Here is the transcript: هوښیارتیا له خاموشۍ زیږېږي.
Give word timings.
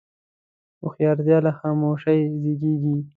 هوښیارتیا 0.81 1.37
له 1.45 1.51
خاموشۍ 1.59 2.19
زیږېږي. 2.41 2.95